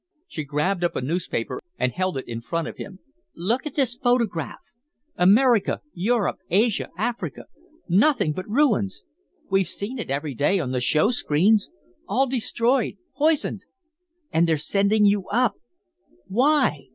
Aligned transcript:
She 0.27 0.43
grabbed 0.45 0.83
up 0.83 0.95
a 0.95 1.01
newspaper 1.01 1.61
and 1.77 1.91
held 1.91 2.17
it 2.17 2.27
in 2.27 2.41
front 2.41 2.67
of 2.67 2.77
him. 2.77 2.97
"Look 3.35 3.67
at 3.67 3.75
this 3.75 3.93
photograph. 3.95 4.57
America, 5.15 5.81
Europe, 5.93 6.37
Asia, 6.49 6.89
Africa 6.97 7.45
nothing 7.87 8.31
but 8.33 8.49
ruins. 8.49 9.03
We've 9.51 9.67
seen 9.67 9.99
it 9.99 10.09
every 10.09 10.33
day 10.33 10.59
on 10.59 10.71
the 10.71 10.81
showscreens. 10.81 11.69
All 12.07 12.25
destroyed, 12.25 12.95
poisoned. 13.15 13.63
And 14.33 14.47
they're 14.47 14.57
sending 14.57 15.05
you 15.05 15.27
up. 15.29 15.53
Why? 16.25 16.87